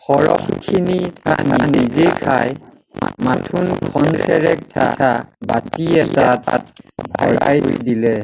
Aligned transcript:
সৰহখিনি 0.00 0.98
পিঠা 1.24 1.56
নিজে 1.72 2.04
খাই, 2.20 2.52
মাথোন 3.28 3.72
খনচেৰেক 3.96 4.62
পিঠা 4.76 5.08
বাটি 5.52 5.88
এটাত 6.04 7.08
ভৰাই 7.08 7.64
থৈ 7.66 7.82
দিলে। 7.90 8.14